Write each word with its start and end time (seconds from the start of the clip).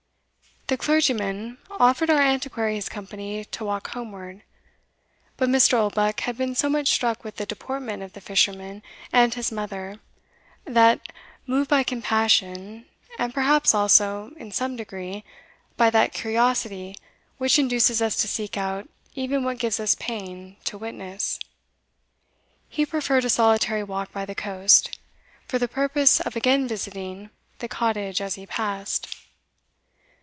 The 0.67 0.77
clergyman 0.77 1.57
offered 1.69 2.09
our 2.09 2.21
Antiquary 2.21 2.75
his 2.75 2.87
company 2.87 3.43
to 3.43 3.65
walk 3.65 3.89
homeward; 3.89 4.41
but 5.35 5.49
Mr. 5.49 5.73
Oldbuck 5.73 6.21
had 6.21 6.37
been 6.37 6.55
so 6.55 6.69
much 6.69 6.87
struck 6.87 7.25
with 7.25 7.35
the 7.35 7.45
deportment 7.45 8.01
of 8.03 8.13
the 8.13 8.21
fisherman 8.21 8.81
and 9.11 9.33
his 9.33 9.51
mother, 9.51 9.99
that, 10.63 11.01
moved 11.45 11.69
by 11.69 11.83
compassion, 11.83 12.85
and 13.19 13.33
perhaps 13.33 13.75
also, 13.75 14.31
in 14.37 14.49
some 14.53 14.77
degree, 14.77 15.25
by 15.75 15.89
that 15.89 16.13
curiosity 16.13 16.97
which 17.37 17.59
induces 17.59 18.01
us 18.01 18.15
to 18.21 18.27
seek 18.29 18.55
out 18.55 18.87
even 19.13 19.43
what 19.43 19.59
gives 19.59 19.77
us 19.77 19.95
pain 19.95 20.55
to 20.63 20.77
witness, 20.77 21.37
he 22.69 22.85
preferred 22.85 23.25
a 23.25 23.29
solitary 23.29 23.83
walk 23.83 24.13
by 24.13 24.23
the 24.23 24.33
coast, 24.35 24.97
for 25.45 25.59
the 25.59 25.67
purpose 25.67 26.21
of 26.21 26.37
again 26.37 26.65
visiting 26.65 27.29
the 27.59 27.67
cottage 27.67 28.21
as 28.21 28.35
he 28.35 28.45
passed. 28.45 29.17